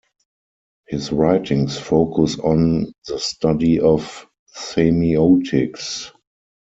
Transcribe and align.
His 0.87 1.11
writings 1.11 1.77
focus 1.77 2.39
on 2.39 2.91
the 3.07 3.19
study 3.19 3.79
of 3.79 4.25
Semiotics. 4.57 6.11